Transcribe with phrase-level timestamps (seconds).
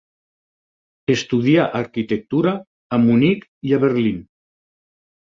[1.15, 2.57] Estudià arquitectura
[2.99, 4.29] a Munic i a Berlín.